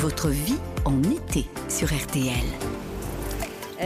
[0.00, 2.44] Votre vie en été sur RTL.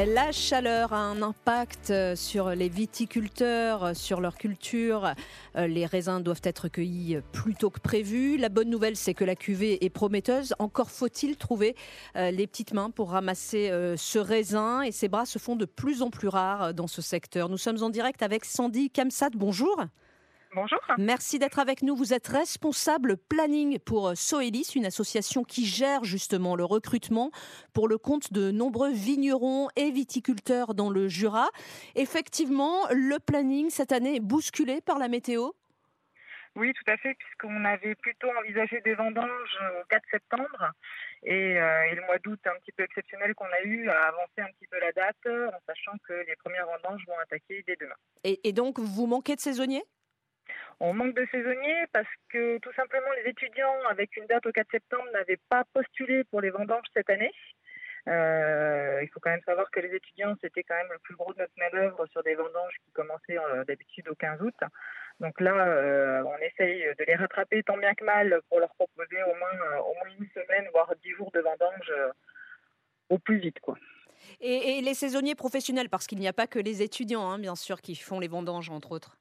[0.08, 5.15] La chaleur a un impact euh, sur les viticulteurs, euh, sur leur culture.
[5.54, 8.38] Euh, les raisins doivent être cueillis plus tôt que prévu.
[8.38, 10.52] La bonne nouvelle, c'est que la cuvée est prometteuse.
[10.59, 11.77] Encore faut-il trouver
[12.16, 14.82] les petites mains pour ramasser ce raisin.
[14.82, 17.48] Et ces bras se font de plus en plus rares dans ce secteur.
[17.48, 19.30] Nous sommes en direct avec Sandy Kamsat.
[19.36, 19.77] Bonjour.
[20.52, 20.80] Bonjour.
[20.98, 21.94] Merci d'être avec nous.
[21.94, 27.30] Vous êtes responsable planning pour Soelis, une association qui gère justement le recrutement
[27.72, 31.48] pour le compte de nombreux vignerons et viticulteurs dans le Jura.
[31.94, 35.50] Effectivement, le planning cette année est bousculé par la météo
[36.56, 40.72] oui, tout à fait, puisqu'on avait plutôt envisagé des vendanges au 4 septembre
[41.22, 44.50] et, euh, le mois d'août un petit peu exceptionnel qu'on a eu a avancé un
[44.58, 47.94] petit peu la date en sachant que les premières vendanges vont attaquer dès demain.
[48.24, 49.84] et donc, vous manquez de saisonniers?
[50.80, 54.70] On manque de saisonniers parce que tout simplement les étudiants avec une date au 4
[54.70, 57.33] septembre n'avaient pas postulé pour les vendanges cette année.
[58.09, 61.34] Euh, il faut quand même savoir que les étudiants, c'était quand même le plus gros
[61.34, 64.55] de notre manœuvre sur des vendanges qui commençaient euh, d'habitude au 15 août.
[65.20, 69.22] Donc là, euh, on essaye de les rattraper tant bien que mal pour leur proposer
[69.25, 71.92] au moins, une semaine, voire dix jours de vendanges
[73.11, 73.61] au plus vite.
[73.61, 73.77] quoi.
[74.41, 77.81] Et, les saisonniers professionnels, parce qu'il n'y a pas que les étudiants, hein, bien sûr,
[77.81, 79.19] qui font les vendanges, entre autres.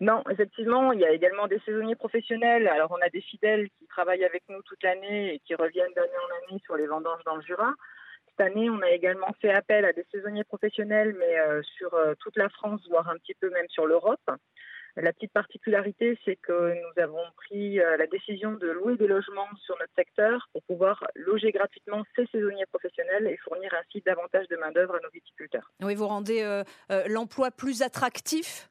[0.00, 2.68] Non, effectivement, il y a également des saisonniers professionnels.
[2.68, 6.08] Alors, on a des fidèles qui travaillent avec nous toute l'année et qui reviennent d'année
[6.08, 7.72] en année sur les vendanges dans le Jura.
[8.36, 12.14] Cette année, on a également fait appel à des saisonniers professionnels, mais euh, sur euh,
[12.18, 14.28] toute la France, voire un petit peu même sur l'Europe.
[14.96, 19.48] La petite particularité, c'est que nous avons pris euh, la décision de louer des logements
[19.64, 24.56] sur notre secteur pour pouvoir loger gratuitement ces saisonniers professionnels et fournir ainsi davantage de
[24.56, 25.70] main-d'œuvre à nos viticulteurs.
[25.82, 26.62] Oui, vous rendez
[27.08, 28.68] l'emploi plus attractif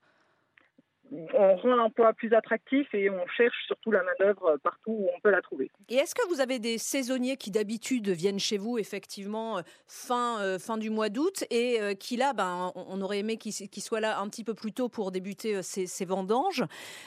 [1.34, 5.32] on rend l'emploi plus attractif et on cherche surtout la main-d'œuvre partout où on peut
[5.32, 5.72] la trouver.
[5.90, 10.42] Et est-ce que vous avez des saisonniers qui d'habitude viennent chez vous effectivement euh, fin,
[10.42, 14.00] euh, fin du mois d'août et euh, qui là, ben, on aurait aimé qu'ils soient
[14.00, 16.64] là un petit peu plus tôt pour débuter ces, vendanges,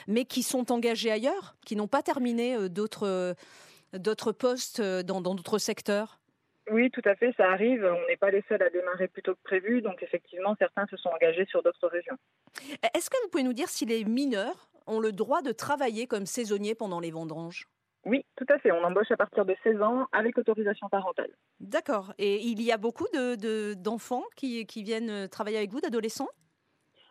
[0.07, 3.35] mais qui sont engagés ailleurs, qui n'ont pas terminé d'autres
[4.31, 6.16] postes dans d'autres secteurs?
[6.69, 7.85] Oui, tout à fait, ça arrive.
[7.85, 10.97] On n'est pas les seuls à démarrer plus tôt que prévu, donc effectivement, certains se
[10.97, 12.17] sont engagés sur d'autres régions.
[12.93, 16.25] Est-ce que vous pouvez nous dire si les mineurs ont le droit de travailler comme
[16.25, 17.67] saisonniers pendant les vendanges?
[18.05, 18.71] Oui, tout à fait.
[18.71, 21.31] On embauche à partir de 16 ans avec autorisation parentale.
[21.59, 22.13] D'accord.
[22.17, 26.29] Et il y a beaucoup d'enfants de, qui, qui, viennent travailler avec vous, d'adolescents?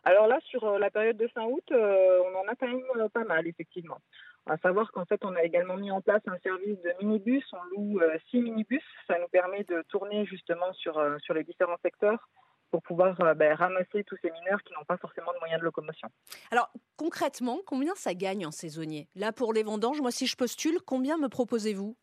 [0.07, 2.81] Alors là, sur euh, la période de fin août, euh, on en a quand même
[2.97, 3.99] euh, pas mal, effectivement.
[4.49, 7.45] À savoir qu'en fait, on a également mis en place un service de minibus.
[7.53, 8.83] On loue euh, six minibus.
[9.09, 12.29] Ça nous permet de tourner justement sur, euh, sur les différents secteurs
[12.71, 15.65] pour pouvoir euh, ben, ramasser tous ces mineurs qui n'ont pas forcément de moyens de
[15.65, 16.09] locomotion.
[16.53, 19.09] Alors concrètement, combien ça gagne en saisonnier?
[19.17, 21.97] Là, pour les vendanges, moi, si je postule, combien me proposez-vous?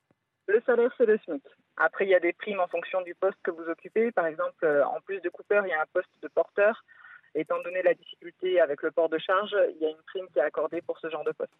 [0.47, 1.43] Le salaire, c'est le SMIC.
[1.77, 4.11] Après, il y a des primes en fonction du poste que vous occupez.
[4.11, 6.83] Par exemple, en plus de coupeur, il y a un poste de porteur.
[7.35, 10.39] Étant donné la difficulté avec le port de charge, il y a une prime qui
[10.39, 11.53] est accordée pour ce genre de poste.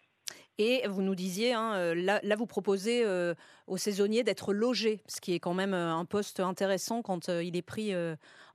[0.58, 3.34] Et vous nous disiez, hein, euh, là, vous proposez euh,
[3.66, 7.56] aux saisonniers d'être logés, ce qui est quand même euh, un poste intéressant quand il
[7.56, 7.92] est pris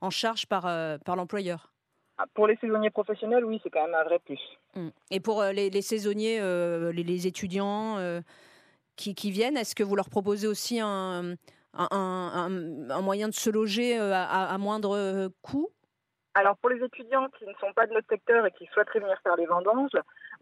[0.00, 0.62] en charge par,
[1.04, 1.72] par l'employeur.
[2.16, 4.40] Ah, pour les saisonniers professionnels, oui, c'est quand même un vrai plus.
[4.74, 4.88] Mmh.
[5.10, 6.40] Et pour les, saisonniers,
[6.92, 7.98] les, étudiants
[8.96, 11.34] qui, qui, viennent, est-ce que vous leur proposez aussi un,
[11.74, 15.70] un, un moyen de se loger à, à moindre coût?
[16.34, 19.18] Alors pour les étudiants qui ne sont pas de notre secteur et qui souhaiteraient venir
[19.22, 19.90] faire les vendanges,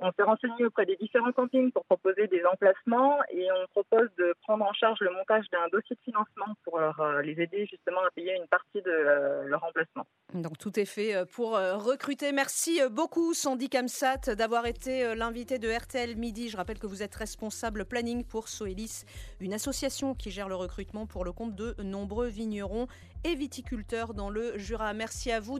[0.01, 4.35] on s'est renseigné auprès des différents campings pour proposer des emplacements et on propose de
[4.43, 8.11] prendre en charge le montage d'un dossier de financement pour euh, les aider justement à
[8.11, 10.07] payer une partie de euh, leur emplacement.
[10.35, 12.33] Donc tout est fait euh, pour recruter.
[12.33, 16.51] Merci beaucoup Sandy Kamsat d'avoir été l'invité de RTL Midi.
[16.51, 19.05] Je rappelle que vous êtes responsable planning pour Soelis,
[19.41, 22.89] une association qui gère le recrutement pour le compte de nombreux vignerons
[23.25, 24.93] et viticulteurs dans le Jura.
[24.93, 25.57] Merci à vous.